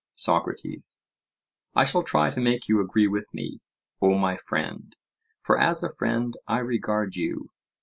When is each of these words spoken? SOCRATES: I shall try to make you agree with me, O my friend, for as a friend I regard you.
SOCRATES: 0.15 0.97
I 1.75 1.85
shall 1.85 2.01
try 2.01 2.31
to 2.31 2.39
make 2.41 2.67
you 2.67 2.81
agree 2.81 3.05
with 3.07 3.31
me, 3.35 3.59
O 4.01 4.17
my 4.17 4.35
friend, 4.35 4.95
for 5.43 5.59
as 5.59 5.83
a 5.83 5.91
friend 5.93 6.35
I 6.47 6.57
regard 6.57 7.15
you. 7.15 7.51